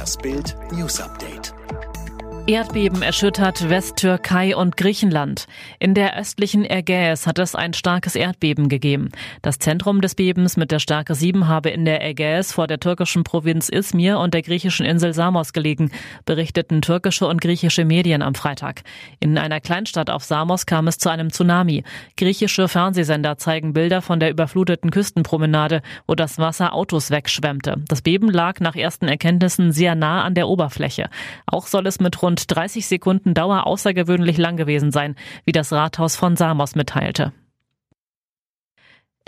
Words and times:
Das 0.00 0.16
Bild 0.16 0.56
News 0.72 0.98
Update. 0.98 1.52
Erdbeben 2.46 3.02
erschüttert 3.02 3.68
Westtürkei 3.68 4.56
und 4.56 4.76
Griechenland. 4.76 5.46
In 5.78 5.94
der 5.94 6.18
östlichen 6.18 6.64
Ägäis 6.64 7.26
hat 7.26 7.38
es 7.38 7.54
ein 7.54 7.74
starkes 7.74 8.16
Erdbeben 8.16 8.68
gegeben. 8.68 9.10
Das 9.42 9.58
Zentrum 9.58 10.00
des 10.00 10.14
Bebens 10.14 10.56
mit 10.56 10.70
der 10.72 10.78
Stärke 10.78 11.14
7 11.14 11.46
habe 11.46 11.70
in 11.70 11.84
der 11.84 12.04
Ägäis 12.04 12.52
vor 12.52 12.66
der 12.66 12.80
türkischen 12.80 13.22
Provinz 13.22 13.68
Izmir 13.68 14.18
und 14.18 14.34
der 14.34 14.42
griechischen 14.42 14.86
Insel 14.86 15.12
Samos 15.12 15.52
gelegen, 15.52 15.92
berichteten 16.24 16.82
türkische 16.82 17.26
und 17.26 17.40
griechische 17.40 17.84
Medien 17.84 18.22
am 18.22 18.34
Freitag. 18.34 18.82
In 19.20 19.38
einer 19.38 19.60
Kleinstadt 19.60 20.10
auf 20.10 20.24
Samos 20.24 20.66
kam 20.66 20.88
es 20.88 20.98
zu 20.98 21.10
einem 21.10 21.30
Tsunami. 21.30 21.84
Griechische 22.16 22.68
Fernsehsender 22.68 23.38
zeigen 23.38 23.72
Bilder 23.72 24.02
von 24.02 24.18
der 24.18 24.30
überfluteten 24.30 24.90
Küstenpromenade, 24.90 25.82
wo 26.06 26.14
das 26.14 26.38
Wasser 26.38 26.74
Autos 26.74 27.10
wegschwemmte. 27.10 27.76
Das 27.86 28.02
Beben 28.02 28.30
lag 28.30 28.60
nach 28.60 28.76
ersten 28.76 29.08
Erkenntnissen 29.08 29.72
sehr 29.72 29.94
nah 29.94 30.24
an 30.24 30.34
der 30.34 30.48
Oberfläche. 30.48 31.10
Auch 31.46 31.66
soll 31.66 31.86
es 31.86 32.00
mit 32.00 32.20
rund 32.22 32.29
30 32.36 32.86
Sekunden 32.86 33.34
Dauer 33.34 33.66
außergewöhnlich 33.66 34.36
lang 34.36 34.56
gewesen 34.56 34.90
sein, 34.90 35.16
wie 35.44 35.52
das 35.52 35.72
Rathaus 35.72 36.16
von 36.16 36.36
Samos 36.36 36.74
mitteilte. 36.74 37.32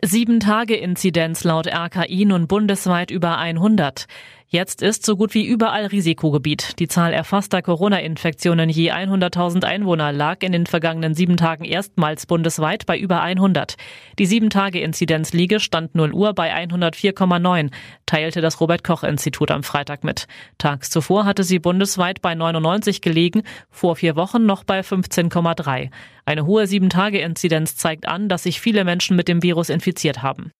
Sieben 0.04 0.40
Tage 0.40 0.74
Inzidenz 0.74 1.44
laut 1.44 1.68
RKI 1.68 2.24
nun 2.24 2.48
bundesweit 2.48 3.12
über 3.12 3.38
100. 3.38 4.06
Jetzt 4.54 4.82
ist 4.82 5.06
so 5.06 5.16
gut 5.16 5.32
wie 5.32 5.46
überall 5.46 5.86
Risikogebiet. 5.86 6.78
Die 6.78 6.86
Zahl 6.86 7.14
erfasster 7.14 7.62
Corona-Infektionen 7.62 8.68
je 8.68 8.92
100.000 8.92 9.64
Einwohner 9.64 10.12
lag 10.12 10.42
in 10.42 10.52
den 10.52 10.66
vergangenen 10.66 11.14
sieben 11.14 11.38
Tagen 11.38 11.64
erstmals 11.64 12.26
bundesweit 12.26 12.84
bei 12.84 12.98
über 12.98 13.22
100. 13.22 13.76
Die 14.18 14.26
Sieben-Tage-Inzidenz-Liege 14.26 15.58
stand 15.58 15.94
0 15.94 16.12
Uhr 16.12 16.34
bei 16.34 16.54
104,9, 16.54 17.70
teilte 18.04 18.42
das 18.42 18.60
Robert-Koch-Institut 18.60 19.50
am 19.50 19.62
Freitag 19.62 20.04
mit. 20.04 20.26
Tags 20.58 20.90
zuvor 20.90 21.24
hatte 21.24 21.44
sie 21.44 21.58
bundesweit 21.58 22.20
bei 22.20 22.34
99 22.34 23.00
gelegen, 23.00 23.44
vor 23.70 23.96
vier 23.96 24.16
Wochen 24.16 24.44
noch 24.44 24.64
bei 24.64 24.80
15,3. 24.80 25.88
Eine 26.26 26.44
hohe 26.44 26.66
Sieben-Tage-Inzidenz 26.66 27.76
zeigt 27.76 28.06
an, 28.06 28.28
dass 28.28 28.42
sich 28.42 28.60
viele 28.60 28.84
Menschen 28.84 29.16
mit 29.16 29.28
dem 29.28 29.42
Virus 29.42 29.70
infiziert 29.70 30.22
haben. 30.22 30.52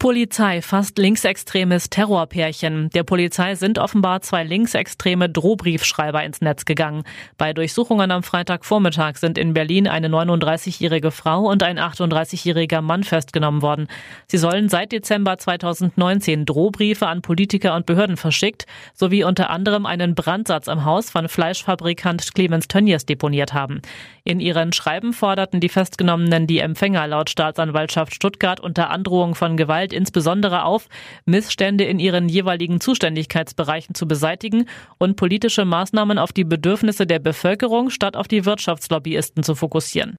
Polizei 0.00 0.62
fasst 0.62 0.96
linksextremes 0.96 1.90
Terrorpärchen. 1.90 2.88
Der 2.90 3.02
Polizei 3.02 3.56
sind 3.56 3.80
offenbar 3.80 4.20
zwei 4.20 4.44
linksextreme 4.44 5.28
Drohbriefschreiber 5.28 6.22
ins 6.22 6.40
Netz 6.40 6.64
gegangen. 6.64 7.02
Bei 7.36 7.52
Durchsuchungen 7.52 8.12
am 8.12 8.22
Freitagvormittag 8.22 9.16
sind 9.16 9.38
in 9.38 9.54
Berlin 9.54 9.88
eine 9.88 10.06
39-jährige 10.06 11.10
Frau 11.10 11.50
und 11.50 11.64
ein 11.64 11.80
38-jähriger 11.80 12.80
Mann 12.80 13.02
festgenommen 13.02 13.60
worden. 13.60 13.88
Sie 14.28 14.38
sollen 14.38 14.68
seit 14.68 14.92
Dezember 14.92 15.36
2019 15.36 16.46
Drohbriefe 16.46 17.08
an 17.08 17.20
Politiker 17.20 17.74
und 17.74 17.84
Behörden 17.84 18.16
verschickt, 18.16 18.66
sowie 18.94 19.24
unter 19.24 19.50
anderem 19.50 19.84
einen 19.84 20.14
Brandsatz 20.14 20.68
am 20.68 20.84
Haus 20.84 21.10
von 21.10 21.28
Fleischfabrikant 21.28 22.36
Clemens 22.36 22.68
Tönnies 22.68 23.04
deponiert 23.04 23.52
haben. 23.52 23.82
In 24.22 24.38
ihren 24.38 24.72
Schreiben 24.72 25.12
forderten 25.12 25.58
die 25.58 25.68
Festgenommenen 25.68 26.46
die 26.46 26.60
Empfänger 26.60 27.08
laut 27.08 27.30
Staatsanwaltschaft 27.30 28.14
Stuttgart 28.14 28.60
unter 28.60 28.90
Androhung 28.90 29.34
von 29.34 29.56
Gewalt 29.56 29.87
Gewalt 29.88 29.92
insbesondere 29.92 30.64
auf, 30.64 30.88
Missstände 31.24 31.84
in 31.84 31.98
ihren 31.98 32.28
jeweiligen 32.28 32.80
Zuständigkeitsbereichen 32.80 33.94
zu 33.94 34.06
beseitigen 34.06 34.66
und 34.98 35.16
politische 35.16 35.64
Maßnahmen 35.64 36.18
auf 36.18 36.32
die 36.32 36.44
Bedürfnisse 36.44 37.06
der 37.06 37.18
Bevölkerung 37.18 37.90
statt 37.90 38.16
auf 38.16 38.28
die 38.28 38.44
Wirtschaftslobbyisten 38.44 39.42
zu 39.42 39.54
fokussieren. 39.54 40.16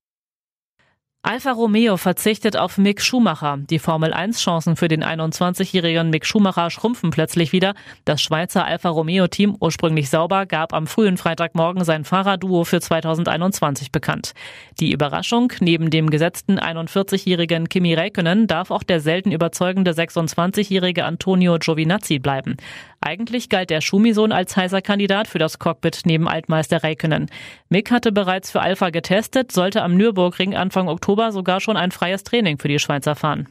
Alfa 1.21 1.51
Romeo 1.51 1.97
verzichtet 1.97 2.55
auf 2.55 2.77
Mick 2.77 3.01
Schumacher. 3.01 3.57
Die 3.69 3.79
Formel 3.79 4.13
1 4.13 4.39
Chancen 4.39 4.77
für 4.77 4.87
den 4.87 5.03
21-jährigen 5.03 6.09
Mick 6.09 6.25
Schumacher 6.25 6.69
schrumpfen 6.69 7.09
plötzlich 7.09 7.51
wieder. 7.51 7.73
Das 8.05 8.21
Schweizer 8.21 8.63
Alfa 8.63 8.87
Romeo 8.87 9.27
Team, 9.27 9.57
ursprünglich 9.59 10.09
sauber, 10.09 10.45
gab 10.45 10.73
am 10.73 10.87
frühen 10.87 11.17
Freitagmorgen 11.17 11.83
sein 11.83 12.05
Fahrerduo 12.05 12.63
für 12.63 12.79
2021 12.79 13.91
bekannt. 13.91 14.31
Die 14.79 14.93
Überraschung, 14.93 15.51
neben 15.59 15.89
dem 15.89 16.09
gesetzten 16.09 16.57
41-jährigen 16.57 17.67
Kimi 17.67 17.95
Räikkönen 17.95 18.47
darf 18.47 18.71
auch 18.71 18.83
der 18.83 19.01
selten 19.01 19.33
überzeugende 19.33 19.91
26-jährige 19.91 21.03
Antonio 21.03 21.57
Giovinazzi 21.59 22.19
bleiben. 22.19 22.55
Eigentlich 23.01 23.49
galt 23.49 23.69
der 23.69 23.81
Schumison 23.81 24.31
als 24.31 24.57
heißer 24.57 24.81
Kandidat 24.81 25.27
für 25.27 25.39
das 25.39 25.59
Cockpit 25.59 26.01
neben 26.05 26.27
Altmeister 26.27 26.83
Räikkönen. 26.83 27.29
Mick 27.69 27.91
hatte 27.91 28.11
bereits 28.11 28.51
für 28.51 28.61
Alpha 28.61 28.89
getestet, 28.89 29.51
sollte 29.51 29.83
am 29.83 29.95
Nürburgring 29.95 30.55
Anfang 30.55 30.89
Oktober 30.89 31.31
sogar 31.31 31.61
schon 31.61 31.77
ein 31.77 31.91
freies 31.91 32.23
Training 32.23 32.57
für 32.57 32.67
die 32.67 32.79
Schweizer 32.79 33.15
fahren. 33.15 33.47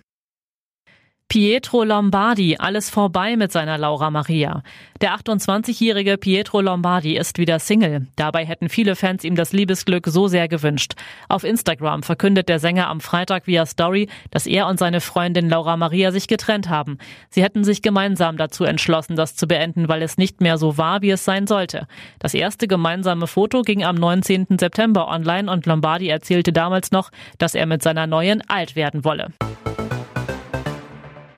Pietro 1.30 1.84
Lombardi, 1.84 2.56
alles 2.58 2.88
vorbei 2.88 3.36
mit 3.36 3.52
seiner 3.52 3.76
Laura 3.76 4.10
Maria. 4.10 4.62
Der 5.02 5.14
28-jährige 5.14 6.16
Pietro 6.16 6.62
Lombardi 6.62 7.18
ist 7.18 7.36
wieder 7.36 7.58
Single. 7.58 8.06
Dabei 8.16 8.46
hätten 8.46 8.70
viele 8.70 8.96
Fans 8.96 9.24
ihm 9.24 9.34
das 9.34 9.52
Liebesglück 9.52 10.06
so 10.06 10.26
sehr 10.26 10.48
gewünscht. 10.48 10.94
Auf 11.28 11.44
Instagram 11.44 12.02
verkündet 12.02 12.48
der 12.48 12.58
Sänger 12.58 12.88
am 12.88 13.02
Freitag 13.02 13.46
via 13.46 13.66
Story, 13.66 14.08
dass 14.30 14.46
er 14.46 14.68
und 14.68 14.78
seine 14.78 15.02
Freundin 15.02 15.50
Laura 15.50 15.76
Maria 15.76 16.12
sich 16.12 16.28
getrennt 16.28 16.70
haben. 16.70 16.96
Sie 17.28 17.42
hätten 17.42 17.62
sich 17.62 17.82
gemeinsam 17.82 18.38
dazu 18.38 18.64
entschlossen, 18.64 19.14
das 19.14 19.36
zu 19.36 19.46
beenden, 19.46 19.86
weil 19.86 20.00
es 20.00 20.16
nicht 20.16 20.40
mehr 20.40 20.56
so 20.56 20.78
war, 20.78 21.02
wie 21.02 21.10
es 21.10 21.26
sein 21.26 21.46
sollte. 21.46 21.86
Das 22.20 22.32
erste 22.32 22.66
gemeinsame 22.66 23.26
Foto 23.26 23.60
ging 23.60 23.84
am 23.84 23.96
19. 23.96 24.46
September 24.58 25.08
online 25.08 25.52
und 25.52 25.66
Lombardi 25.66 26.08
erzählte 26.08 26.54
damals 26.54 26.90
noch, 26.90 27.10
dass 27.36 27.54
er 27.54 27.66
mit 27.66 27.82
seiner 27.82 28.06
neuen 28.06 28.42
alt 28.48 28.76
werden 28.76 29.04
wolle. 29.04 29.28